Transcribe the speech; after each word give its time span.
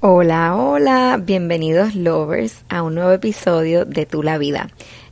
Hola, 0.00 0.54
hola, 0.54 1.18
bienvenidos 1.24 1.94
lovers 1.94 2.64
a 2.68 2.82
un 2.82 2.96
nuevo 2.96 3.12
episodio 3.12 3.86
de 3.86 4.04
Tu 4.04 4.22
la 4.22 4.36
vida, 4.36 4.68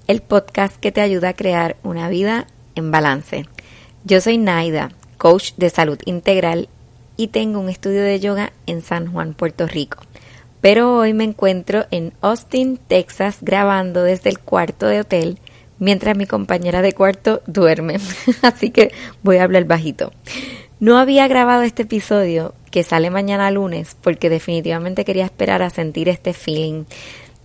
el 0.08 0.20
podcast 0.20 0.76
que 0.78 0.92
te 0.92 1.00
ayuda 1.00 1.30
a 1.30 1.34
crear 1.34 1.76
una 1.82 2.10
vida 2.10 2.46
en 2.74 2.90
balance. 2.90 3.46
Yo 4.04 4.20
soy 4.20 4.36
Naida, 4.36 4.90
coach 5.16 5.52
de 5.56 5.70
salud 5.70 5.98
integral 6.04 6.68
y 7.16 7.28
tengo 7.28 7.60
un 7.60 7.70
estudio 7.70 8.02
de 8.02 8.20
yoga 8.20 8.52
en 8.66 8.82
San 8.82 9.10
Juan, 9.10 9.32
Puerto 9.32 9.66
Rico. 9.66 10.02
Pero 10.60 10.98
hoy 10.98 11.14
me 11.14 11.24
encuentro 11.24 11.86
en 11.90 12.12
Austin, 12.20 12.76
Texas, 12.76 13.38
grabando 13.40 14.02
desde 14.02 14.28
el 14.28 14.38
cuarto 14.38 14.86
de 14.86 15.00
hotel 15.00 15.38
mientras 15.78 16.14
mi 16.14 16.26
compañera 16.26 16.82
de 16.82 16.92
cuarto 16.92 17.40
duerme. 17.46 18.00
Así 18.42 18.68
que 18.68 18.92
voy 19.22 19.38
a 19.38 19.44
hablar 19.44 19.64
bajito. 19.64 20.12
No 20.78 20.98
había 20.98 21.26
grabado 21.26 21.62
este 21.62 21.84
episodio 21.84 22.54
que 22.74 22.82
sale 22.82 23.08
mañana 23.08 23.52
lunes 23.52 23.96
porque 24.00 24.28
definitivamente 24.28 25.04
quería 25.04 25.26
esperar 25.26 25.62
a 25.62 25.70
sentir 25.70 26.08
este 26.08 26.32
feeling 26.32 26.86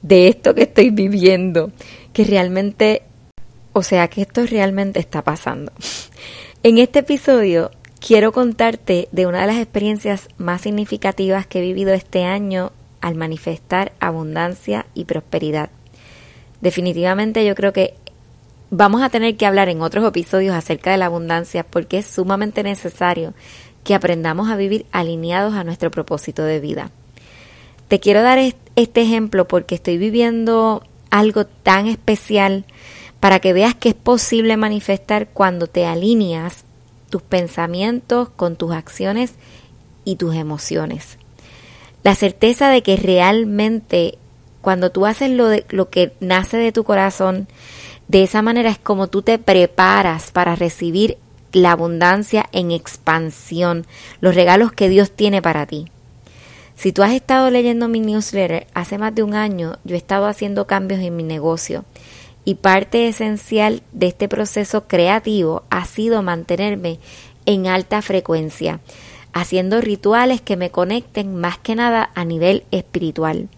de 0.01 0.27
esto 0.27 0.55
que 0.55 0.63
estoy 0.63 0.89
viviendo, 0.89 1.71
que 2.13 2.23
realmente, 2.23 3.03
o 3.71 3.84
sea, 3.84 4.07
que 4.07 4.23
esto 4.23 4.43
realmente 4.47 4.99
está 4.99 5.21
pasando. 5.21 5.71
En 6.63 6.79
este 6.79 6.99
episodio 6.99 7.70
quiero 8.05 8.31
contarte 8.31 9.07
de 9.11 9.27
una 9.27 9.41
de 9.41 9.47
las 9.47 9.57
experiencias 9.57 10.29
más 10.39 10.61
significativas 10.61 11.45
que 11.45 11.59
he 11.59 11.61
vivido 11.61 11.93
este 11.93 12.25
año 12.25 12.71
al 12.99 13.13
manifestar 13.13 13.93
abundancia 13.99 14.87
y 14.95 15.05
prosperidad. 15.05 15.70
Definitivamente 16.59 17.45
yo 17.45 17.53
creo 17.53 17.71
que 17.71 17.93
vamos 18.71 19.03
a 19.03 19.09
tener 19.09 19.37
que 19.37 19.45
hablar 19.45 19.70
en 19.70 19.81
otros 19.81 20.05
episodios 20.05 20.55
acerca 20.55 20.91
de 20.91 20.98
la 20.98 21.05
abundancia 21.05 21.63
porque 21.63 21.99
es 21.99 22.07
sumamente 22.07 22.61
necesario 22.63 23.34
que 23.89 23.95
aprendamos 23.95 24.52
a 24.52 24.55
vivir 24.55 24.85
alineados 24.91 25.55
a 25.55 25.63
nuestro 25.63 25.89
propósito 25.89 26.43
de 26.43 26.59
vida. 26.59 26.91
Te 27.88 27.99
quiero 27.99 28.21
dar 28.21 28.38
este 28.38 29.02
ejemplo 29.02 29.48
porque 29.48 29.73
estoy 29.73 29.98
viviendo 29.98 30.84
algo 31.09 31.48
tan 31.48 31.87
especial 31.87 32.65
para 33.20 33.40
que 33.40 33.51
veas 33.51 33.73
que 33.73 33.90
es 33.90 33.95
posible 33.95 34.57
manifestar 34.57 35.29
cuando 35.29 35.65
te 35.65 35.87
alineas 35.87 36.65
tus 37.10 37.23
pensamientos 37.23 38.29
con 38.29 38.57
tus 38.57 38.73
acciones 38.73 39.34
y 40.05 40.17
tus 40.17 40.35
emociones. 40.35 41.17
La 42.04 42.13
certeza 42.13 42.70
de 42.70 42.84
que 42.84 42.95
realmente 42.95 44.20
cuando 44.62 44.91
tú 44.91 45.07
haces 45.07 45.32
lo, 45.32 45.48
de, 45.48 45.65
lo 45.70 45.90
que 45.90 46.13
nace 46.20 46.57
de 46.57 46.71
tu 46.71 46.84
corazón, 46.84 47.48
de 48.07 48.21
esa 48.21 48.43
manera 48.43 48.70
es 48.70 48.77
como 48.77 49.07
tú 49.07 49.23
te 49.23 49.40
preparas 49.40 50.29
para 50.29 50.55
recibir 50.55 51.17
la 51.51 51.71
abundancia 51.71 52.45
en 52.51 52.71
expansión, 52.71 53.85
los 54.21 54.35
regalos 54.35 54.71
que 54.71 54.89
Dios 54.89 55.11
tiene 55.11 55.41
para 55.41 55.65
ti. 55.65 55.87
Si 56.75 56.93
tú 56.93 57.03
has 57.03 57.11
estado 57.11 57.49
leyendo 57.49 57.89
mi 57.89 57.99
newsletter, 57.99 58.67
hace 58.73 58.97
más 58.97 59.13
de 59.13 59.23
un 59.23 59.33
año 59.33 59.77
yo 59.83 59.95
he 59.95 59.97
estado 59.97 60.27
haciendo 60.27 60.65
cambios 60.65 61.01
en 61.01 61.15
mi 61.15 61.23
negocio 61.23 61.83
y 62.45 62.55
parte 62.55 63.07
esencial 63.07 63.83
de 63.91 64.07
este 64.07 64.29
proceso 64.29 64.88
creativo 64.88 65.63
ha 65.69 65.85
sido 65.85 66.23
mantenerme 66.23 67.00
en 67.45 67.67
alta 67.67 68.01
frecuencia, 68.01 68.79
haciendo 69.33 69.81
rituales 69.81 70.41
que 70.41 70.55
me 70.55 70.72
conecten 70.72 71.35
más 71.35 71.57
que 71.57 71.75
nada 71.75 72.11
a 72.16 72.23
nivel 72.23 72.63
espiritual. 72.72 73.50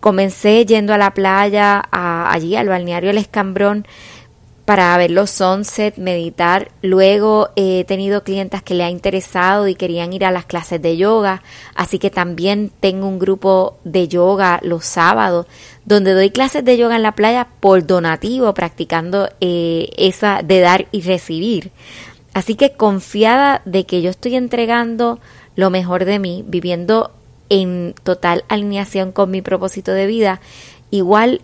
Comencé 0.00 0.64
yendo 0.66 0.94
a 0.94 0.98
la 0.98 1.12
playa, 1.12 1.82
allí 1.90 2.54
al 2.54 2.68
balneario 2.68 3.10
El 3.10 3.18
Escambrón, 3.18 3.86
para 4.68 4.94
ver 4.98 5.10
los 5.10 5.30
sunset, 5.30 5.96
meditar. 5.96 6.70
Luego 6.82 7.48
he 7.56 7.84
tenido 7.84 8.22
clientas 8.22 8.62
que 8.62 8.74
le 8.74 8.84
ha 8.84 8.90
interesado 8.90 9.66
y 9.66 9.74
querían 9.74 10.12
ir 10.12 10.26
a 10.26 10.30
las 10.30 10.44
clases 10.44 10.82
de 10.82 10.98
yoga, 10.98 11.42
así 11.74 11.98
que 11.98 12.10
también 12.10 12.70
tengo 12.78 13.08
un 13.08 13.18
grupo 13.18 13.78
de 13.84 14.08
yoga 14.08 14.60
los 14.62 14.84
sábados, 14.84 15.46
donde 15.86 16.12
doy 16.12 16.28
clases 16.28 16.66
de 16.66 16.76
yoga 16.76 16.96
en 16.96 17.02
la 17.02 17.12
playa 17.12 17.48
por 17.60 17.86
donativo, 17.86 18.52
practicando 18.52 19.30
eh, 19.40 19.88
esa 19.96 20.42
de 20.42 20.60
dar 20.60 20.86
y 20.92 21.00
recibir. 21.00 21.70
Así 22.34 22.54
que 22.54 22.72
confiada 22.72 23.62
de 23.64 23.86
que 23.86 24.02
yo 24.02 24.10
estoy 24.10 24.36
entregando 24.36 25.18
lo 25.56 25.70
mejor 25.70 26.04
de 26.04 26.18
mí, 26.18 26.44
viviendo 26.46 27.12
en 27.48 27.94
total 28.02 28.44
alineación 28.48 29.12
con 29.12 29.30
mi 29.30 29.40
propósito 29.40 29.92
de 29.92 30.06
vida, 30.06 30.42
igual 30.90 31.40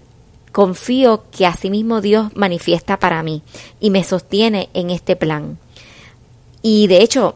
confío 0.54 1.24
que 1.32 1.46
asimismo 1.46 2.00
Dios 2.00 2.30
manifiesta 2.36 3.00
para 3.00 3.24
mí 3.24 3.42
y 3.80 3.90
me 3.90 4.04
sostiene 4.04 4.68
en 4.72 4.90
este 4.90 5.16
plan. 5.16 5.58
Y 6.62 6.86
de 6.86 7.02
hecho, 7.02 7.34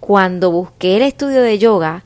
cuando 0.00 0.50
busqué 0.50 0.96
el 0.96 1.02
estudio 1.02 1.42
de 1.42 1.60
yoga, 1.60 2.02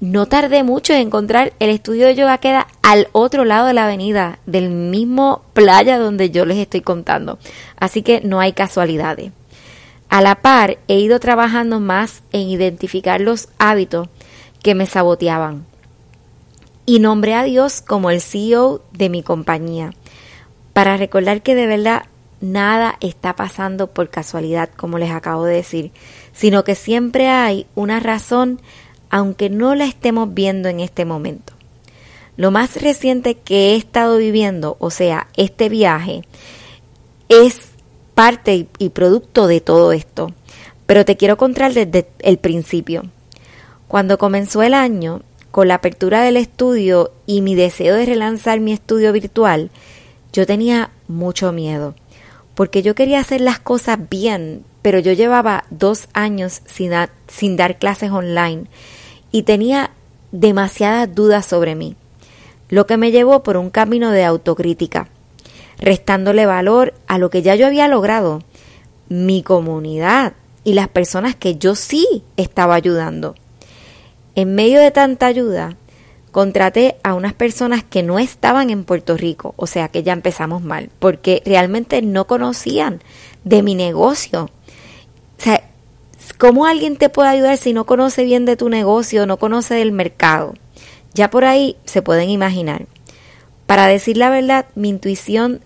no 0.00 0.26
tardé 0.26 0.64
mucho 0.64 0.94
en 0.94 1.02
encontrar 1.02 1.52
el 1.60 1.70
estudio 1.70 2.06
de 2.06 2.16
yoga 2.16 2.38
queda 2.38 2.66
al 2.82 3.06
otro 3.12 3.44
lado 3.44 3.68
de 3.68 3.74
la 3.74 3.84
avenida, 3.84 4.40
del 4.46 4.68
mismo 4.68 5.42
playa 5.52 5.96
donde 5.96 6.30
yo 6.30 6.44
les 6.44 6.58
estoy 6.58 6.80
contando. 6.80 7.38
Así 7.78 8.02
que 8.02 8.20
no 8.20 8.40
hay 8.40 8.54
casualidades. 8.54 9.30
A 10.08 10.22
la 10.22 10.42
par, 10.42 10.78
he 10.88 10.98
ido 10.98 11.20
trabajando 11.20 11.78
más 11.78 12.24
en 12.32 12.48
identificar 12.48 13.20
los 13.20 13.48
hábitos 13.58 14.08
que 14.60 14.74
me 14.74 14.86
saboteaban 14.86 15.66
y 16.88 17.00
nombré 17.00 17.34
a 17.34 17.42
Dios 17.42 17.82
como 17.82 18.08
el 18.08 18.22
CEO 18.22 18.80
de 18.92 19.10
mi 19.10 19.22
compañía, 19.22 19.92
para 20.72 20.96
recordar 20.96 21.42
que 21.42 21.54
de 21.54 21.66
verdad 21.66 22.04
nada 22.40 22.96
está 23.02 23.36
pasando 23.36 23.88
por 23.88 24.08
casualidad, 24.08 24.70
como 24.74 24.96
les 24.96 25.10
acabo 25.10 25.44
de 25.44 25.56
decir, 25.56 25.90
sino 26.32 26.64
que 26.64 26.74
siempre 26.74 27.28
hay 27.28 27.66
una 27.74 28.00
razón, 28.00 28.58
aunque 29.10 29.50
no 29.50 29.74
la 29.74 29.84
estemos 29.84 30.32
viendo 30.32 30.70
en 30.70 30.80
este 30.80 31.04
momento. 31.04 31.52
Lo 32.38 32.50
más 32.50 32.80
reciente 32.80 33.34
que 33.34 33.72
he 33.72 33.76
estado 33.76 34.16
viviendo, 34.16 34.78
o 34.80 34.88
sea, 34.88 35.28
este 35.36 35.68
viaje, 35.68 36.22
es 37.28 37.72
parte 38.14 38.66
y 38.78 38.88
producto 38.88 39.46
de 39.46 39.60
todo 39.60 39.92
esto. 39.92 40.32
Pero 40.86 41.04
te 41.04 41.18
quiero 41.18 41.36
contar 41.36 41.74
desde 41.74 42.08
el 42.20 42.38
principio. 42.38 43.02
Cuando 43.88 44.16
comenzó 44.16 44.62
el 44.62 44.72
año, 44.72 45.20
con 45.58 45.66
la 45.66 45.74
apertura 45.74 46.22
del 46.22 46.36
estudio 46.36 47.10
y 47.26 47.40
mi 47.40 47.56
deseo 47.56 47.96
de 47.96 48.06
relanzar 48.06 48.60
mi 48.60 48.72
estudio 48.72 49.12
virtual, 49.12 49.70
yo 50.32 50.46
tenía 50.46 50.92
mucho 51.08 51.50
miedo, 51.50 51.96
porque 52.54 52.80
yo 52.80 52.94
quería 52.94 53.18
hacer 53.18 53.40
las 53.40 53.58
cosas 53.58 53.98
bien, 54.08 54.62
pero 54.82 55.00
yo 55.00 55.14
llevaba 55.14 55.64
dos 55.70 56.06
años 56.12 56.62
sin, 56.66 57.56
dar 57.56 57.78
clases 57.80 58.12
online 58.12 58.66
y 59.32 59.42
tenía 59.42 59.90
demasiadas 60.30 61.12
dudas 61.12 61.44
sobre 61.44 61.74
mí, 61.74 61.96
lo 62.68 62.86
que 62.86 62.96
me 62.96 63.10
llevó 63.10 63.42
por 63.42 63.56
un 63.56 63.70
camino 63.70 64.12
de 64.12 64.24
autocrítica, 64.24 65.08
restándole 65.80 66.46
valor 66.46 66.94
a 67.08 67.18
lo 67.18 67.30
que 67.30 67.42
ya 67.42 67.56
yo 67.56 67.66
había 67.66 67.88
logrado, 67.88 68.44
mi 69.08 69.42
comunidad 69.42 70.34
y 70.62 70.74
las 70.74 70.86
personas 70.86 71.34
que 71.34 71.56
yo 71.56 71.74
sí 71.74 72.22
estaba 72.36 72.76
ayudando. 72.76 73.34
En 74.34 74.54
medio 74.54 74.80
de 74.80 74.90
tanta 74.90 75.26
ayuda, 75.26 75.76
contraté 76.30 76.96
a 77.02 77.14
unas 77.14 77.34
personas 77.34 77.82
que 77.82 78.02
no 78.02 78.18
estaban 78.18 78.70
en 78.70 78.84
Puerto 78.84 79.16
Rico, 79.16 79.54
o 79.56 79.66
sea 79.66 79.88
que 79.88 80.02
ya 80.02 80.12
empezamos 80.12 80.62
mal, 80.62 80.90
porque 80.98 81.42
realmente 81.44 82.02
no 82.02 82.26
conocían 82.26 83.00
de 83.44 83.62
mi 83.62 83.74
negocio. 83.74 84.50
O 85.38 85.42
sea, 85.42 85.62
¿cómo 86.38 86.66
alguien 86.66 86.96
te 86.96 87.08
puede 87.08 87.30
ayudar 87.30 87.56
si 87.56 87.72
no 87.72 87.86
conoce 87.86 88.24
bien 88.24 88.44
de 88.44 88.56
tu 88.56 88.68
negocio, 88.68 89.26
no 89.26 89.38
conoce 89.38 89.74
del 89.74 89.92
mercado? 89.92 90.54
Ya 91.14 91.30
por 91.30 91.44
ahí 91.44 91.76
se 91.84 92.02
pueden 92.02 92.30
imaginar. 92.30 92.86
Para 93.66 93.86
decir 93.86 94.16
la 94.16 94.30
verdad, 94.30 94.66
mi 94.74 94.88
intuición 94.88 95.60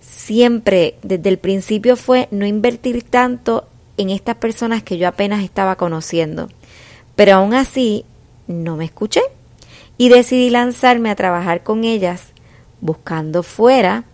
siempre 0.00 0.96
desde 1.02 1.28
el 1.28 1.38
principio 1.38 1.96
fue 1.96 2.28
no 2.30 2.46
invertir 2.46 3.02
tanto 3.02 3.66
en 3.96 4.10
estas 4.10 4.36
personas 4.36 4.82
que 4.82 4.98
yo 4.98 5.08
apenas 5.08 5.42
estaba 5.42 5.76
conociendo. 5.76 6.48
Pero 7.20 7.34
aún 7.34 7.52
así 7.52 8.06
no 8.46 8.76
me 8.76 8.86
escuché 8.86 9.20
y 9.98 10.08
decidí 10.08 10.48
lanzarme 10.48 11.10
a 11.10 11.16
trabajar 11.16 11.62
con 11.62 11.84
ellas 11.84 12.28
buscando 12.80 13.42
fuera 13.42 14.04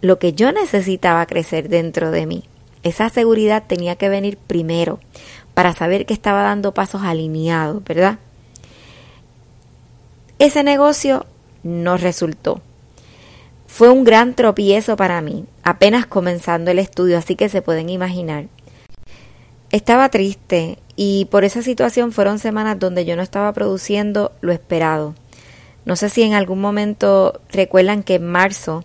lo 0.00 0.18
que 0.18 0.32
yo 0.32 0.50
necesitaba 0.50 1.26
crecer 1.26 1.68
dentro 1.68 2.10
de 2.10 2.24
mí. 2.24 2.44
Esa 2.84 3.10
seguridad 3.10 3.64
tenía 3.66 3.96
que 3.96 4.08
venir 4.08 4.38
primero 4.38 4.98
para 5.52 5.74
saber 5.74 6.06
que 6.06 6.14
estaba 6.14 6.42
dando 6.42 6.72
pasos 6.72 7.02
alineados, 7.02 7.84
¿verdad? 7.84 8.18
Ese 10.38 10.62
negocio 10.62 11.26
no 11.62 11.98
resultó. 11.98 12.62
Fue 13.66 13.90
un 13.90 14.04
gran 14.04 14.32
tropiezo 14.32 14.96
para 14.96 15.20
mí, 15.20 15.44
apenas 15.64 16.06
comenzando 16.06 16.70
el 16.70 16.78
estudio, 16.78 17.18
así 17.18 17.36
que 17.36 17.50
se 17.50 17.60
pueden 17.60 17.90
imaginar. 17.90 18.46
Estaba 19.70 20.10
triste 20.10 20.78
y 20.96 21.26
por 21.26 21.44
esa 21.44 21.62
situación 21.62 22.12
fueron 22.12 22.38
semanas 22.38 22.78
donde 22.78 23.04
yo 23.04 23.16
no 23.16 23.22
estaba 23.22 23.52
produciendo 23.52 24.32
lo 24.40 24.52
esperado. 24.52 25.14
No 25.84 25.96
sé 25.96 26.08
si 26.08 26.22
en 26.22 26.34
algún 26.34 26.60
momento 26.60 27.40
recuerdan 27.50 28.02
que 28.02 28.16
en 28.16 28.26
marzo, 28.26 28.84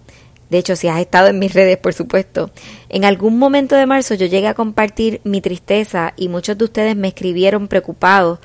de 0.49 0.57
hecho 0.57 0.75
si 0.75 0.87
has 0.87 0.99
estado 0.99 1.27
en 1.27 1.39
mis 1.39 1.53
redes 1.53 1.77
por 1.77 1.93
supuesto, 1.93 2.51
en 2.89 3.05
algún 3.05 3.37
momento 3.37 3.75
de 3.75 3.85
marzo 3.85 4.15
yo 4.15 4.25
llegué 4.25 4.47
a 4.47 4.53
compartir 4.53 5.21
mi 5.23 5.41
tristeza 5.41 6.13
y 6.17 6.29
muchos 6.29 6.57
de 6.57 6.65
ustedes 6.65 6.95
me 6.95 7.09
escribieron 7.09 7.67
preocupados 7.67 8.39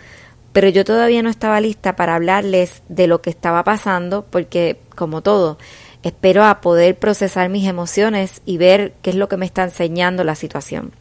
pero 0.53 0.69
yo 0.69 0.85
todavía 0.85 1.23
no 1.23 1.31
estaba 1.31 1.61
lista 1.61 1.97
para 1.97 2.15
hablarles 2.15 2.83
de 2.89 3.07
lo 3.07 3.23
que 3.23 3.31
estaba 3.31 3.65
pasando 3.65 4.27
porque, 4.29 4.79
como 4.95 5.23
todo, 5.23 5.59
espero 6.03 6.45
a 6.45 6.61
poder 6.61 6.99
procesar 6.99 7.49
mis 7.49 7.67
emociones 7.67 8.43
y 8.45 8.59
ver 8.59 8.93
qué 9.03 9.11
es 9.11 9.17
lo 9.17 9.29
que 9.29 9.39
me 9.39 9.47
está 9.47 9.65
enseñando 9.65 10.25
la 10.25 10.35
situación. 10.35 10.93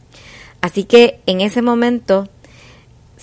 Así 0.62 0.84
que 0.84 1.20
en 1.26 1.40
ese 1.40 1.60
momento 1.60 2.28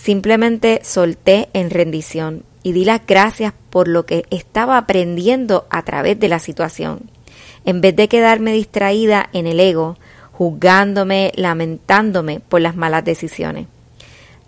simplemente 0.01 0.79
solté 0.83 1.49
en 1.53 1.69
rendición 1.69 2.43
y 2.63 2.71
di 2.71 2.85
las 2.85 3.05
gracias 3.05 3.53
por 3.69 3.87
lo 3.87 4.05
que 4.05 4.25
estaba 4.29 4.77
aprendiendo 4.77 5.65
a 5.69 5.83
través 5.83 6.19
de 6.19 6.29
la 6.29 6.39
situación. 6.39 7.09
En 7.65 7.81
vez 7.81 7.95
de 7.95 8.07
quedarme 8.07 8.53
distraída 8.53 9.29
en 9.33 9.45
el 9.45 9.59
ego, 9.59 9.97
juzgándome, 10.31 11.31
lamentándome 11.35 12.39
por 12.39 12.61
las 12.61 12.75
malas 12.75 13.03
decisiones. 13.03 13.67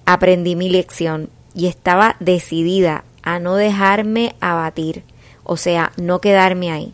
Aprendí 0.06 0.56
mi 0.56 0.69
lección 0.69 1.30
y 1.54 1.68
estaba 1.68 2.15
decidida 2.19 3.04
a 3.21 3.39
no 3.39 3.56
dejarme 3.56 4.36
abatir, 4.39 5.04
o 5.44 5.57
sea, 5.57 5.92
no 5.97 6.21
quedarme 6.21 6.71
ahí. 6.71 6.94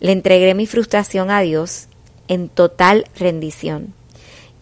Le 0.00 0.12
entregué 0.12 0.54
mi 0.54 0.66
frustración 0.66 1.30
a 1.30 1.40
Dios 1.40 1.88
en 2.28 2.48
total 2.48 3.06
rendición. 3.16 3.94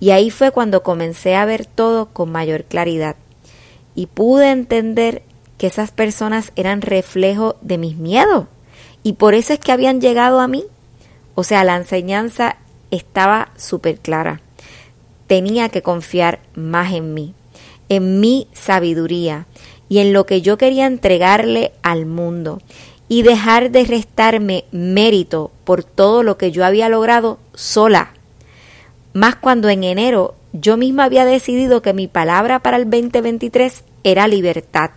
Y 0.04 0.10
ahí 0.10 0.28
fue 0.28 0.50
cuando 0.50 0.82
comencé 0.82 1.34
a 1.34 1.46
ver 1.46 1.64
todo 1.64 2.10
con 2.10 2.30
mayor 2.30 2.64
claridad 2.64 3.16
y 3.94 4.04
pude 4.04 4.50
entender 4.50 5.22
que 5.56 5.66
esas 5.66 5.92
personas 5.92 6.52
eran 6.56 6.82
reflejo 6.82 7.56
de 7.62 7.78
mis 7.78 7.96
miedos 7.96 8.44
y 9.02 9.14
por 9.14 9.32
eso 9.32 9.54
es 9.54 9.60
que 9.60 9.72
habían 9.72 10.02
llegado 10.02 10.40
a 10.40 10.46
mí. 10.46 10.66
O 11.34 11.42
sea, 11.42 11.64
la 11.64 11.76
enseñanza 11.76 12.58
estaba 12.90 13.52
súper 13.56 13.96
clara. 13.96 14.42
Tenía 15.26 15.70
que 15.70 15.80
confiar 15.80 16.40
más 16.54 16.92
en 16.92 17.14
mí 17.14 17.34
en 17.88 18.20
mi 18.20 18.48
sabiduría 18.52 19.46
y 19.88 20.00
en 20.00 20.12
lo 20.12 20.26
que 20.26 20.42
yo 20.42 20.58
quería 20.58 20.84
entregarle 20.84 21.72
al 21.82 22.04
mundo 22.04 22.60
y 23.08 23.22
dejar 23.22 23.70
de 23.70 23.84
restarme 23.84 24.64
mérito 24.70 25.50
por 25.64 25.82
todo 25.82 26.22
lo 26.22 26.36
que 26.36 26.50
yo 26.50 26.66
había 26.66 26.90
logrado 26.90 27.38
sola. 27.54 28.13
Más 29.14 29.36
cuando 29.36 29.68
en 29.68 29.84
enero 29.84 30.34
yo 30.52 30.76
misma 30.76 31.04
había 31.04 31.24
decidido 31.24 31.82
que 31.82 31.94
mi 31.94 32.08
palabra 32.08 32.58
para 32.58 32.76
el 32.76 32.90
2023 32.90 33.84
era 34.02 34.26
libertad. 34.26 34.90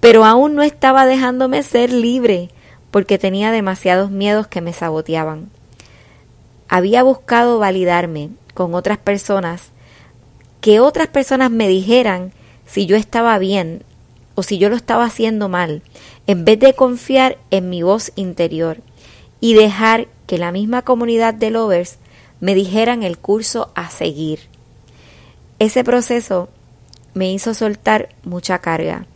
Pero 0.00 0.24
aún 0.24 0.56
no 0.56 0.62
estaba 0.62 1.06
dejándome 1.06 1.62
ser 1.62 1.92
libre 1.92 2.50
porque 2.90 3.16
tenía 3.16 3.52
demasiados 3.52 4.10
miedos 4.10 4.48
que 4.48 4.60
me 4.60 4.72
saboteaban. 4.72 5.50
Había 6.68 7.04
buscado 7.04 7.60
validarme 7.60 8.30
con 8.54 8.74
otras 8.74 8.98
personas 8.98 9.70
que 10.60 10.80
otras 10.80 11.06
personas 11.06 11.52
me 11.52 11.68
dijeran 11.68 12.32
si 12.66 12.86
yo 12.86 12.96
estaba 12.96 13.38
bien 13.38 13.84
o 14.34 14.42
si 14.42 14.58
yo 14.58 14.68
lo 14.68 14.74
estaba 14.74 15.04
haciendo 15.04 15.48
mal, 15.48 15.82
en 16.26 16.44
vez 16.44 16.58
de 16.58 16.74
confiar 16.74 17.38
en 17.52 17.70
mi 17.70 17.82
voz 17.82 18.10
interior 18.16 18.78
y 19.40 19.54
dejar 19.54 20.08
que 20.26 20.38
la 20.38 20.50
misma 20.50 20.82
comunidad 20.82 21.34
de 21.34 21.50
lovers 21.50 21.98
me 22.40 22.54
dijeran 22.54 23.02
el 23.02 23.18
curso 23.18 23.70
a 23.74 23.90
seguir. 23.90 24.40
Ese 25.58 25.84
proceso 25.84 26.48
me 27.14 27.32
hizo 27.32 27.54
soltar 27.54 28.10
mucha 28.24 28.58
carga 28.58 29.06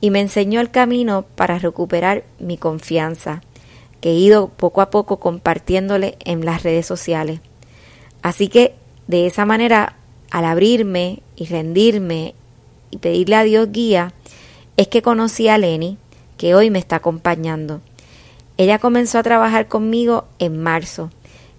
y 0.00 0.10
me 0.10 0.20
enseñó 0.20 0.60
el 0.60 0.70
camino 0.70 1.24
para 1.34 1.58
recuperar 1.58 2.24
mi 2.38 2.56
confianza, 2.56 3.42
que 4.00 4.10
he 4.10 4.14
ido 4.14 4.48
poco 4.48 4.80
a 4.80 4.90
poco 4.90 5.18
compartiéndole 5.18 6.16
en 6.24 6.44
las 6.44 6.62
redes 6.62 6.86
sociales. 6.86 7.40
Así 8.22 8.48
que 8.48 8.74
de 9.06 9.26
esa 9.26 9.44
manera 9.44 9.96
al 10.30 10.44
abrirme 10.44 11.22
y 11.36 11.46
rendirme 11.46 12.34
y 12.90 12.98
pedirle 12.98 13.36
a 13.36 13.42
Dios 13.44 13.68
guía, 13.70 14.12
es 14.76 14.88
que 14.88 15.02
conocí 15.02 15.48
a 15.48 15.58
Lenny, 15.58 15.98
que 16.38 16.54
hoy 16.54 16.70
me 16.70 16.78
está 16.78 16.96
acompañando. 16.96 17.80
Ella 18.56 18.78
comenzó 18.78 19.18
a 19.18 19.22
trabajar 19.22 19.68
conmigo 19.68 20.24
en 20.38 20.62
marzo 20.62 21.10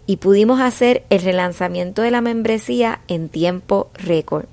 y 0.05 0.17
pudimos 0.17 0.59
hacer 0.59 1.05
el 1.09 1.21
relanzamiento 1.21 2.01
de 2.01 2.11
la 2.11 2.21
membresía 2.21 3.01
en 3.07 3.29
tiempo 3.29 3.89
récord, 3.94 4.45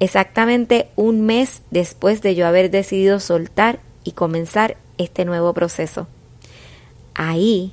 exactamente 0.00 0.88
un 0.96 1.22
mes 1.22 1.62
después 1.70 2.22
de 2.22 2.34
yo 2.34 2.46
haber 2.46 2.70
decidido 2.70 3.20
soltar 3.20 3.80
y 4.04 4.12
comenzar 4.12 4.76
este 4.96 5.24
nuevo 5.24 5.52
proceso. 5.52 6.06
Ahí, 7.14 7.72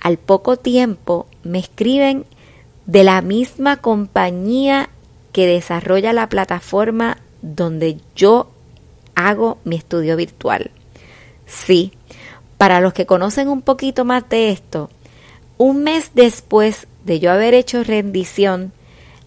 al 0.00 0.16
poco 0.16 0.56
tiempo, 0.56 1.26
me 1.42 1.58
escriben 1.58 2.24
de 2.86 3.04
la 3.04 3.20
misma 3.20 3.78
compañía 3.78 4.90
que 5.32 5.46
desarrolla 5.46 6.12
la 6.12 6.28
plataforma 6.28 7.18
donde 7.42 7.98
yo 8.14 8.50
hago 9.14 9.58
mi 9.64 9.76
estudio 9.76 10.16
virtual. 10.16 10.70
Sí, 11.44 11.92
para 12.58 12.80
los 12.80 12.92
que 12.92 13.06
conocen 13.06 13.48
un 13.48 13.62
poquito 13.62 14.04
más 14.04 14.28
de 14.28 14.50
esto, 14.50 14.88
un 15.58 15.82
mes 15.82 16.10
después 16.14 16.86
de 17.04 17.20
yo 17.20 17.30
haber 17.30 17.54
hecho 17.54 17.84
rendición, 17.84 18.72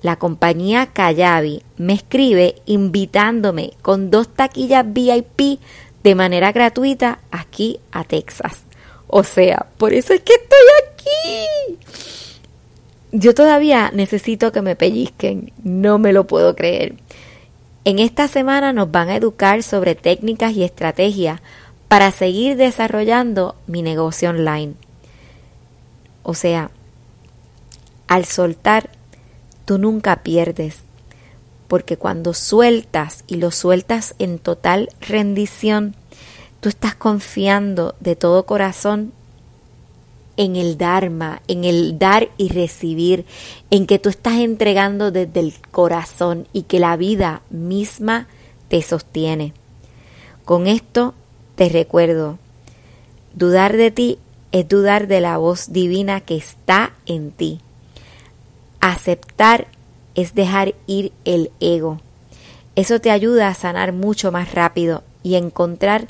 la 0.01 0.15
compañía 0.17 0.87
Kayabi 0.87 1.63
me 1.77 1.93
escribe 1.93 2.55
invitándome 2.65 3.73
con 3.81 4.11
dos 4.11 4.29
taquillas 4.29 4.85
VIP 4.87 5.59
de 6.03 6.15
manera 6.15 6.51
gratuita 6.51 7.19
aquí 7.31 7.79
a 7.91 8.03
Texas. 8.03 8.63
O 9.07 9.23
sea, 9.23 9.65
por 9.77 9.93
eso 9.93 10.13
es 10.13 10.21
que 10.21 10.33
estoy 10.33 10.59
aquí. 10.83 11.77
Yo 13.11 13.33
todavía 13.33 13.91
necesito 13.93 14.51
que 14.51 14.61
me 14.61 14.75
pellizquen, 14.75 15.51
no 15.63 15.97
me 15.97 16.13
lo 16.13 16.27
puedo 16.27 16.55
creer. 16.55 16.95
En 17.83 17.97
esta 17.97 18.27
semana 18.27 18.71
nos 18.71 18.91
van 18.91 19.09
a 19.09 19.15
educar 19.15 19.63
sobre 19.63 19.95
técnicas 19.95 20.53
y 20.53 20.63
estrategias 20.63 21.41
para 21.87 22.11
seguir 22.11 22.55
desarrollando 22.55 23.55
mi 23.65 23.81
negocio 23.81 24.29
online. 24.29 24.75
O 26.29 26.35
sea, 26.35 26.69
al 28.07 28.23
soltar, 28.25 28.91
tú 29.65 29.79
nunca 29.79 30.21
pierdes, 30.21 30.81
porque 31.67 31.97
cuando 31.97 32.35
sueltas 32.35 33.23
y 33.25 33.37
lo 33.37 33.49
sueltas 33.49 34.13
en 34.19 34.37
total 34.37 34.89
rendición, 35.01 35.95
tú 36.59 36.69
estás 36.69 36.93
confiando 36.93 37.95
de 37.99 38.15
todo 38.15 38.45
corazón 38.45 39.11
en 40.37 40.55
el 40.55 40.77
Dharma, 40.77 41.41
en 41.47 41.63
el 41.63 41.97
dar 41.97 42.29
y 42.37 42.49
recibir, 42.49 43.25
en 43.71 43.87
que 43.87 43.97
tú 43.97 44.09
estás 44.09 44.35
entregando 44.35 45.09
desde 45.09 45.39
el 45.39 45.55
corazón 45.71 46.47
y 46.53 46.61
que 46.61 46.79
la 46.79 46.95
vida 46.95 47.41
misma 47.49 48.27
te 48.67 48.83
sostiene. 48.83 49.53
Con 50.45 50.67
esto 50.67 51.15
te 51.55 51.69
recuerdo, 51.69 52.37
dudar 53.33 53.75
de 53.75 53.89
ti 53.89 54.19
es 54.51 54.67
dudar 54.67 55.07
de 55.07 55.21
la 55.21 55.37
voz 55.37 55.71
divina 55.71 56.21
que 56.21 56.35
está 56.35 56.93
en 57.05 57.31
ti. 57.31 57.59
Aceptar 58.79 59.67
es 60.15 60.33
dejar 60.33 60.75
ir 60.87 61.11
el 61.25 61.51
ego. 61.59 61.99
Eso 62.75 62.99
te 63.01 63.11
ayuda 63.11 63.47
a 63.47 63.53
sanar 63.53 63.93
mucho 63.93 64.31
más 64.31 64.53
rápido 64.53 65.03
y 65.23 65.35
encontrar 65.35 66.07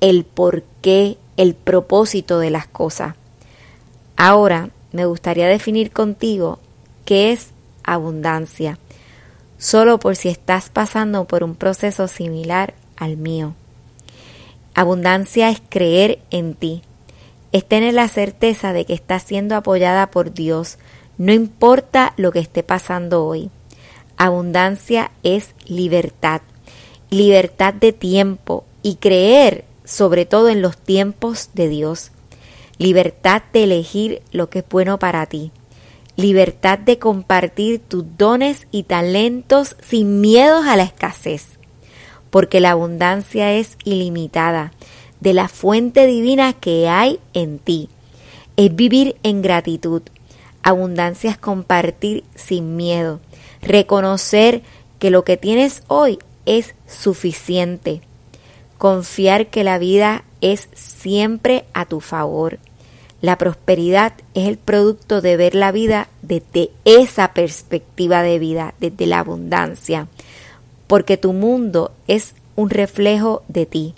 el 0.00 0.24
porqué, 0.24 1.18
el 1.36 1.54
propósito 1.54 2.38
de 2.38 2.50
las 2.50 2.66
cosas. 2.66 3.14
Ahora 4.16 4.70
me 4.92 5.04
gustaría 5.04 5.46
definir 5.46 5.90
contigo 5.90 6.58
qué 7.04 7.32
es 7.32 7.50
abundancia, 7.84 8.78
solo 9.58 9.98
por 9.98 10.16
si 10.16 10.28
estás 10.28 10.70
pasando 10.70 11.26
por 11.26 11.44
un 11.44 11.54
proceso 11.54 12.08
similar 12.08 12.74
al 12.96 13.16
mío. 13.16 13.54
Abundancia 14.74 15.50
es 15.50 15.62
creer 15.68 16.18
en 16.30 16.54
ti, 16.54 16.82
es 17.52 17.64
tener 17.64 17.94
la 17.94 18.08
certeza 18.08 18.72
de 18.72 18.84
que 18.84 18.94
estás 18.94 19.22
siendo 19.22 19.56
apoyada 19.56 20.10
por 20.10 20.32
Dios, 20.32 20.78
no 21.18 21.32
importa 21.32 22.12
lo 22.16 22.32
que 22.32 22.40
esté 22.40 22.62
pasando 22.62 23.24
hoy. 23.24 23.50
Abundancia 24.16 25.10
es 25.22 25.50
libertad, 25.66 26.42
libertad 27.10 27.74
de 27.74 27.92
tiempo 27.92 28.64
y 28.82 28.96
creer 28.96 29.64
sobre 29.84 30.26
todo 30.26 30.48
en 30.48 30.62
los 30.62 30.76
tiempos 30.76 31.50
de 31.54 31.68
Dios. 31.68 32.10
Libertad 32.78 33.42
de 33.52 33.64
elegir 33.64 34.22
lo 34.32 34.50
que 34.50 34.58
es 34.58 34.64
bueno 34.68 34.98
para 34.98 35.24
ti, 35.24 35.52
libertad 36.16 36.78
de 36.78 36.98
compartir 36.98 37.80
tus 37.80 38.04
dones 38.18 38.66
y 38.70 38.82
talentos 38.82 39.76
sin 39.80 40.20
miedos 40.20 40.66
a 40.66 40.76
la 40.76 40.82
escasez, 40.82 41.46
porque 42.28 42.60
la 42.60 42.72
abundancia 42.72 43.54
es 43.54 43.78
ilimitada 43.84 44.72
de 45.26 45.34
la 45.34 45.48
fuente 45.48 46.06
divina 46.06 46.52
que 46.52 46.88
hay 46.88 47.18
en 47.34 47.58
ti. 47.58 47.88
Es 48.56 48.76
vivir 48.76 49.16
en 49.24 49.42
gratitud. 49.42 50.02
Abundancia 50.62 51.32
es 51.32 51.36
compartir 51.36 52.22
sin 52.36 52.76
miedo, 52.76 53.18
reconocer 53.60 54.62
que 55.00 55.10
lo 55.10 55.24
que 55.24 55.36
tienes 55.36 55.82
hoy 55.88 56.20
es 56.44 56.76
suficiente, 56.86 58.02
confiar 58.78 59.48
que 59.48 59.64
la 59.64 59.80
vida 59.80 60.22
es 60.42 60.68
siempre 60.74 61.64
a 61.74 61.86
tu 61.86 61.98
favor. 61.98 62.60
La 63.20 63.36
prosperidad 63.36 64.12
es 64.34 64.46
el 64.46 64.58
producto 64.58 65.22
de 65.22 65.36
ver 65.36 65.56
la 65.56 65.72
vida 65.72 66.06
desde 66.22 66.70
esa 66.84 67.34
perspectiva 67.34 68.22
de 68.22 68.38
vida, 68.38 68.74
desde 68.78 69.06
la 69.06 69.18
abundancia, 69.18 70.06
porque 70.86 71.16
tu 71.16 71.32
mundo 71.32 71.90
es 72.06 72.36
un 72.54 72.70
reflejo 72.70 73.42
de 73.48 73.66
ti. 73.66 73.94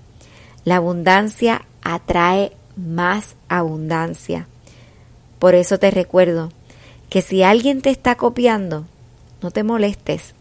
La 0.68 0.76
abundancia 0.76 1.64
atrae 1.80 2.52
más 2.76 3.36
abundancia. 3.48 4.48
Por 5.38 5.54
eso 5.54 5.78
te 5.78 5.90
recuerdo 5.90 6.52
que 7.08 7.22
si 7.22 7.42
alguien 7.42 7.80
te 7.80 7.88
está 7.88 8.16
copiando, 8.16 8.84
no 9.40 9.50
te 9.50 9.62
molestes. 9.62 10.34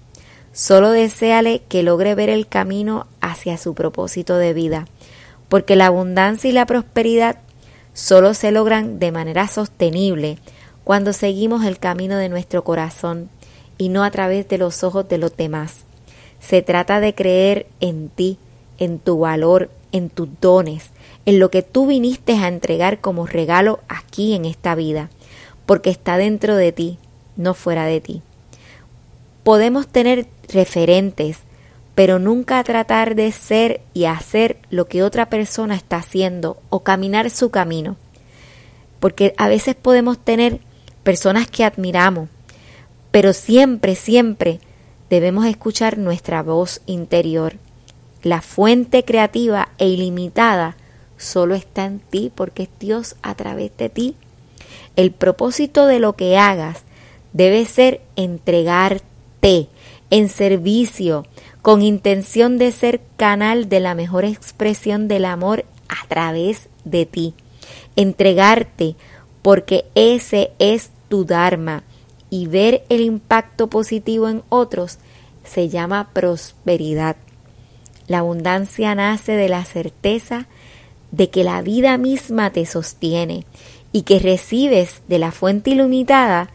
Solo 0.52 0.92
deséale 0.92 1.62
que 1.70 1.82
logre 1.82 2.14
ver 2.14 2.28
el 2.28 2.46
camino 2.46 3.08
hacia 3.22 3.58
su 3.58 3.74
propósito 3.74 4.36
de 4.36 4.52
vida, 4.54 4.86
porque 5.48 5.78
la 5.78 5.86
abundancia 5.86 6.50
y 6.50 6.52
la 6.52 6.66
prosperidad 6.66 7.38
solo 7.94 8.34
se 8.34 8.52
logran 8.52 9.00
de 9.00 9.14
manera 9.14 9.48
sostenible 9.48 10.40
cuando 10.84 11.14
seguimos 11.14 11.64
el 11.64 11.80
camino 11.80 12.18
de 12.18 12.28
nuestro 12.28 12.66
corazón 12.66 13.30
y 13.78 13.88
no 13.88 14.04
a 14.04 14.12
través 14.12 14.50
de 14.50 14.58
los 14.58 14.84
ojos 14.84 15.08
de 15.08 15.20
los 15.20 15.38
demás. 15.38 15.86
Se 16.42 16.62
trata 16.62 17.00
de 17.00 17.16
creer 17.16 17.68
en 17.80 18.10
ti, 18.10 18.38
en 18.78 19.00
tu 19.00 19.20
valor, 19.20 19.70
en 19.92 20.10
tus 20.10 20.30
dones, 20.42 20.92
en 21.26 21.40
lo 21.40 21.52
que 21.52 21.62
tú 21.62 21.88
viniste 21.88 22.34
a 22.34 22.48
entregar 22.48 23.02
como 23.02 23.26
regalo 23.26 23.80
aquí 23.88 24.34
en 24.34 24.46
esta 24.46 24.76
vida, 24.76 25.10
porque 25.66 25.90
está 25.90 26.18
dentro 26.18 26.56
de 26.56 26.72
ti, 26.72 26.98
no 27.36 27.54
fuera 27.54 27.86
de 27.86 28.02
ti. 28.02 28.22
Podemos 29.44 29.88
tener 29.88 30.28
referentes, 30.50 31.40
pero 31.96 32.20
nunca 32.20 32.64
tratar 32.64 33.16
de 33.16 33.32
ser 33.32 33.82
y 33.94 34.06
hacer 34.06 34.58
lo 34.70 34.88
que 34.88 35.04
otra 35.04 35.30
persona 35.30 35.76
está 35.76 35.98
haciendo 35.98 36.58
o 36.70 36.84
caminar 36.84 37.30
su 37.30 37.50
camino. 37.50 37.96
Porque 39.00 39.34
a 39.38 39.48
veces 39.48 39.76
podemos 39.76 40.18
tener 40.20 40.60
personas 41.04 41.48
que 41.48 41.64
admiramos, 41.64 42.30
pero 43.12 43.34
siempre, 43.34 43.96
siempre 43.96 44.60
debemos 45.10 45.46
escuchar 45.46 45.98
nuestra 45.98 46.44
voz 46.44 46.82
interior. 46.86 47.56
La 48.28 48.42
fuente 48.42 49.06
creativa 49.06 49.70
e 49.78 49.88
ilimitada 49.88 50.76
solo 51.16 51.56
está 51.56 51.86
en 51.86 52.00
ti 52.00 52.30
porque 52.36 52.64
es 52.64 52.70
Dios 52.78 53.16
a 53.22 53.36
través 53.36 53.72
de 53.78 53.88
ti. 53.88 54.16
El 54.98 55.12
propósito 55.12 55.86
de 55.86 56.00
lo 56.00 56.18
que 56.18 56.38
hagas 56.38 56.84
debe 57.32 57.64
ser 57.64 58.02
entregarte 58.18 59.70
en 60.10 60.28
servicio 60.28 61.26
con 61.62 61.82
intención 61.82 62.58
de 62.58 62.74
ser 62.74 63.00
canal 63.16 63.70
de 63.70 63.80
la 63.80 63.96
mejor 63.96 64.26
expresión 64.26 65.08
del 65.08 65.24
amor 65.24 65.64
a 65.88 66.06
través 66.10 66.68
de 66.84 67.06
ti. 67.06 67.34
Entregarte 67.96 68.98
porque 69.42 69.86
ese 69.96 70.52
es 70.60 70.92
tu 71.08 71.24
Dharma 71.24 71.84
y 72.30 72.48
ver 72.48 72.84
el 72.90 73.00
impacto 73.00 73.70
positivo 73.70 74.28
en 74.28 74.44
otros 74.50 74.98
se 75.46 75.70
llama 75.70 76.10
prosperidad. 76.12 77.16
La 78.08 78.20
abundancia 78.20 78.96
nace 78.96 79.34
de 79.34 79.50
la 79.50 79.66
certeza 79.66 80.48
de 81.12 81.30
que 81.30 81.44
la 81.44 81.62
vida 81.62 81.98
misma 81.98 82.52
te 82.52 82.66
sostiene 82.66 83.46
y 83.92 84.04
que 84.04 84.20
recibes 84.20 85.02
de 85.08 85.20
la 85.20 85.32
fuente 85.32 85.72
ilimitada 85.72 86.50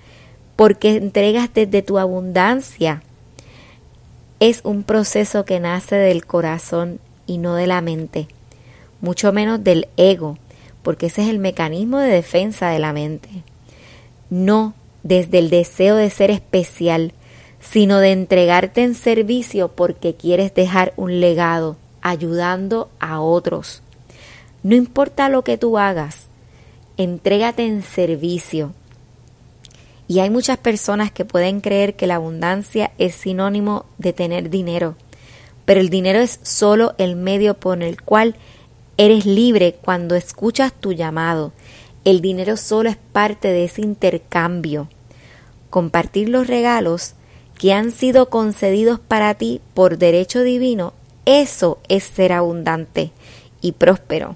porque 0.57 0.97
entregas 0.97 1.51
desde 1.53 1.83
tu 1.83 1.99
abundancia. 1.99 3.03
Es 4.41 4.61
un 4.65 4.83
proceso 4.83 5.45
que 5.45 5.61
nace 5.61 5.97
del 5.97 6.27
corazón 6.27 7.01
y 7.27 7.39
no 7.39 7.55
de 7.55 7.67
la 7.67 7.81
mente, 7.81 8.29
mucho 9.01 9.33
menos 9.33 9.63
del 9.63 9.89
ego, 9.97 10.39
porque 10.83 11.07
ese 11.07 11.23
es 11.23 11.29
el 11.29 11.39
mecanismo 11.39 11.99
de 11.99 12.09
defensa 12.09 12.69
de 12.69 12.79
la 12.79 12.93
mente. 12.93 13.29
No 14.31 14.75
desde 15.03 15.39
el 15.39 15.51
deseo 15.51 15.97
de 15.97 16.11
ser 16.11 16.31
especial, 16.31 17.13
sino 17.62 17.99
de 17.99 18.12
entregarte 18.12 18.83
en 18.83 18.95
servicio 18.95 19.69
porque 19.69 20.14
quieres 20.14 20.52
dejar 20.52 20.92
un 20.97 21.21
legado, 21.21 21.76
ayudando 22.02 22.90
a 22.99 23.21
otros. 23.21 23.83
No 24.62 24.75
importa 24.75 25.28
lo 25.28 25.42
que 25.42 25.57
tú 25.57 25.78
hagas, 25.78 26.26
entrégate 26.97 27.64
en 27.64 27.83
servicio. 27.83 28.75
Y 30.09 30.19
hay 30.19 30.28
muchas 30.28 30.59
personas 30.59 31.12
que 31.12 31.25
pueden 31.25 31.61
creer 31.61 31.95
que 31.95 32.07
la 32.07 32.16
abundancia 32.16 32.92
es 32.99 33.14
sinónimo 33.14 33.87
de 33.97 34.12
tener 34.12 34.50
dinero, 34.50 34.97
pero 35.64 35.81
el 35.81 35.88
dinero 35.88 36.19
es 36.19 36.40
solo 36.42 36.95
el 36.99 37.16
medio 37.16 37.54
por 37.54 37.83
el 37.83 38.02
cual 38.02 38.35
eres 38.97 39.25
libre 39.25 39.76
cuando 39.81 40.16
escuchas 40.16 40.73
tu 40.73 40.92
llamado. 40.92 41.52
El 42.04 42.21
dinero 42.21 42.57
solo 42.57 42.90
es 42.90 42.97
parte 42.97 43.49
de 43.49 43.64
ese 43.64 43.81
intercambio. 43.81 44.88
Compartir 45.71 46.28
los 46.28 46.49
regalos 46.49 47.14
que 47.62 47.73
han 47.73 47.92
sido 47.92 48.28
concedidos 48.28 48.99
para 48.99 49.35
ti 49.35 49.61
por 49.73 49.97
derecho 49.97 50.42
divino, 50.42 50.95
eso 51.26 51.78
es 51.87 52.02
ser 52.02 52.33
abundante 52.33 53.12
y 53.61 53.71
próspero. 53.71 54.35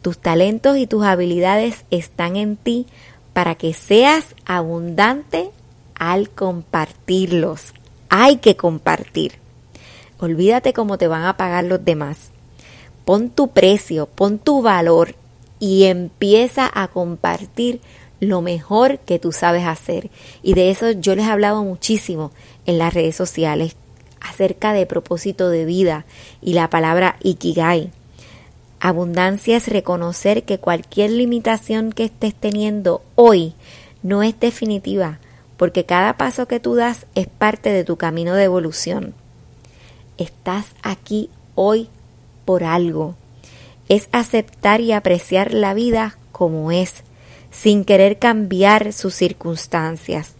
Tus 0.00 0.16
talentos 0.18 0.76
y 0.76 0.86
tus 0.86 1.04
habilidades 1.04 1.84
están 1.90 2.36
en 2.36 2.56
ti 2.56 2.86
para 3.32 3.56
que 3.56 3.74
seas 3.74 4.36
abundante 4.44 5.50
al 5.96 6.30
compartirlos. 6.30 7.74
Hay 8.10 8.36
que 8.36 8.54
compartir. 8.54 9.40
Olvídate 10.20 10.72
cómo 10.72 10.98
te 10.98 11.08
van 11.08 11.24
a 11.24 11.36
pagar 11.36 11.64
los 11.64 11.84
demás. 11.84 12.30
Pon 13.04 13.28
tu 13.28 13.48
precio, 13.48 14.06
pon 14.06 14.38
tu 14.38 14.62
valor 14.62 15.16
y 15.58 15.86
empieza 15.86 16.70
a 16.72 16.86
compartir 16.86 17.80
lo 18.20 18.42
mejor 18.42 18.98
que 18.98 19.18
tú 19.18 19.32
sabes 19.32 19.66
hacer. 19.66 20.10
Y 20.42 20.54
de 20.54 20.70
eso 20.70 20.90
yo 20.92 21.14
les 21.14 21.26
he 21.26 21.30
hablado 21.30 21.62
muchísimo 21.64 22.32
en 22.66 22.78
las 22.78 22.94
redes 22.94 23.16
sociales 23.16 23.76
acerca 24.20 24.72
de 24.72 24.86
propósito 24.86 25.50
de 25.50 25.64
vida 25.64 26.04
y 26.42 26.54
la 26.54 26.70
palabra 26.70 27.16
ikigai. 27.22 27.90
Abundancia 28.80 29.56
es 29.56 29.68
reconocer 29.68 30.44
que 30.44 30.58
cualquier 30.58 31.10
limitación 31.10 31.92
que 31.92 32.04
estés 32.04 32.34
teniendo 32.34 33.02
hoy 33.14 33.54
no 34.02 34.22
es 34.22 34.38
definitiva, 34.38 35.18
porque 35.56 35.84
cada 35.84 36.16
paso 36.16 36.46
que 36.46 36.60
tú 36.60 36.74
das 36.74 37.06
es 37.14 37.26
parte 37.26 37.70
de 37.70 37.84
tu 37.84 37.96
camino 37.96 38.34
de 38.34 38.44
evolución. 38.44 39.14
Estás 40.18 40.66
aquí 40.82 41.30
hoy 41.54 41.88
por 42.44 42.64
algo. 42.64 43.14
Es 43.88 44.08
aceptar 44.12 44.80
y 44.80 44.92
apreciar 44.92 45.52
la 45.52 45.72
vida 45.74 46.18
como 46.32 46.70
es, 46.70 47.02
sin 47.56 47.86
querer 47.86 48.18
cambiar 48.18 48.92
sus 48.92 49.14
circunstancias. 49.14 50.34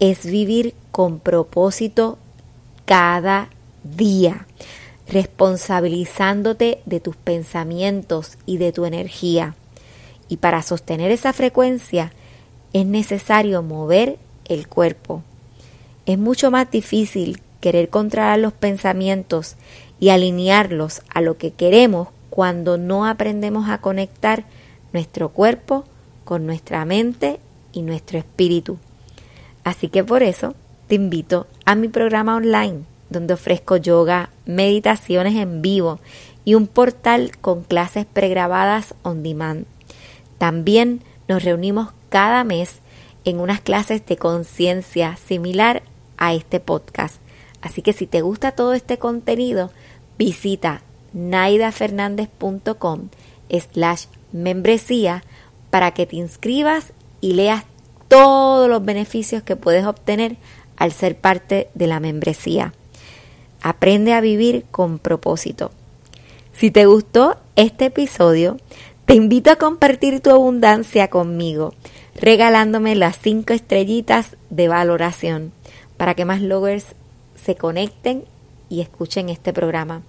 Es 0.00 0.26
vivir 0.26 0.74
con 0.90 1.18
propósito 1.18 2.18
cada 2.84 3.48
día, 3.84 4.46
responsabilizándote 5.08 6.80
de 6.84 7.00
tus 7.00 7.16
pensamientos 7.16 8.36
y 8.44 8.58
de 8.58 8.72
tu 8.72 8.84
energía. 8.84 9.54
Y 10.28 10.36
para 10.36 10.60
sostener 10.60 11.10
esa 11.10 11.32
frecuencia 11.32 12.12
es 12.74 12.84
necesario 12.84 13.62
mover 13.62 14.18
el 14.44 14.68
cuerpo. 14.68 15.22
Es 16.04 16.18
mucho 16.18 16.50
más 16.50 16.70
difícil 16.70 17.40
querer 17.62 17.88
controlar 17.88 18.38
los 18.40 18.52
pensamientos 18.52 19.56
y 19.98 20.10
alinearlos 20.10 21.00
a 21.08 21.22
lo 21.22 21.38
que 21.38 21.52
queremos 21.52 22.08
cuando 22.28 22.76
no 22.76 23.06
aprendemos 23.06 23.70
a 23.70 23.78
conectar 23.78 24.44
nuestro 24.92 25.30
cuerpo 25.30 25.86
con 26.26 26.44
nuestra 26.44 26.84
mente 26.84 27.38
y 27.72 27.82
nuestro 27.82 28.18
espíritu. 28.18 28.78
Así 29.62 29.88
que 29.88 30.02
por 30.02 30.24
eso 30.24 30.54
te 30.88 30.96
invito 30.96 31.46
a 31.64 31.76
mi 31.76 31.88
programa 31.88 32.34
online, 32.34 32.80
donde 33.08 33.34
ofrezco 33.34 33.76
yoga, 33.76 34.30
meditaciones 34.44 35.36
en 35.36 35.62
vivo 35.62 36.00
y 36.44 36.54
un 36.54 36.66
portal 36.66 37.38
con 37.38 37.62
clases 37.62 38.06
pregrabadas 38.06 38.94
on 39.02 39.22
demand. 39.22 39.66
También 40.36 41.02
nos 41.28 41.44
reunimos 41.44 41.92
cada 42.08 42.42
mes 42.44 42.80
en 43.24 43.40
unas 43.40 43.60
clases 43.60 44.04
de 44.04 44.16
conciencia 44.16 45.16
similar 45.16 45.82
a 46.16 46.34
este 46.34 46.58
podcast. 46.58 47.16
Así 47.62 47.82
que 47.82 47.92
si 47.92 48.06
te 48.06 48.20
gusta 48.20 48.50
todo 48.52 48.74
este 48.74 48.98
contenido, 48.98 49.70
visita 50.18 50.82
naidafernandez.com 51.12 53.08
slash 53.72 54.06
membresía 54.32 55.22
para 55.76 55.90
que 55.90 56.06
te 56.06 56.16
inscribas 56.16 56.94
y 57.20 57.34
leas 57.34 57.64
todos 58.08 58.66
los 58.66 58.82
beneficios 58.82 59.42
que 59.42 59.56
puedes 59.56 59.84
obtener 59.84 60.38
al 60.78 60.90
ser 60.90 61.18
parte 61.18 61.68
de 61.74 61.86
la 61.86 62.00
membresía. 62.00 62.72
Aprende 63.60 64.14
a 64.14 64.22
vivir 64.22 64.64
con 64.70 64.98
propósito. 64.98 65.70
Si 66.54 66.70
te 66.70 66.86
gustó 66.86 67.36
este 67.56 67.84
episodio, 67.84 68.56
te 69.04 69.12
invito 69.12 69.50
a 69.50 69.56
compartir 69.56 70.20
tu 70.20 70.30
abundancia 70.30 71.08
conmigo, 71.08 71.74
regalándome 72.14 72.94
las 72.94 73.18
cinco 73.18 73.52
estrellitas 73.52 74.38
de 74.48 74.68
valoración 74.68 75.52
para 75.98 76.14
que 76.14 76.24
más 76.24 76.40
loggers 76.40 76.86
se 77.34 77.54
conecten 77.54 78.24
y 78.70 78.80
escuchen 78.80 79.28
este 79.28 79.52
programa. 79.52 80.00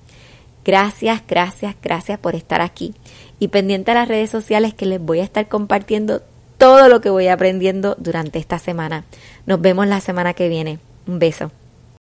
Gracias, 0.68 1.22
gracias, 1.26 1.78
gracias 1.82 2.20
por 2.20 2.36
estar 2.36 2.60
aquí 2.60 2.94
y 3.40 3.48
pendiente 3.48 3.92
a 3.92 3.94
las 3.94 4.10
redes 4.10 4.30
sociales 4.30 4.74
que 4.74 4.86
les 4.86 5.00
voy 5.00 5.22
a 5.22 5.24
estar 5.24 5.48
compartiendo 5.48 6.22
todo 6.58 6.90
lo 6.90 7.00
que 7.00 7.10
voy 7.10 7.30
aprendiendo 7.30 7.96
durante 7.98 8.38
esta 8.38 8.60
semana. 8.60 9.06
Nos 9.46 9.62
vemos 9.62 9.88
la 9.88 10.02
semana 10.02 10.34
que 10.34 10.50
viene. 10.50 10.80
Un 11.08 11.20
beso. 11.20 11.52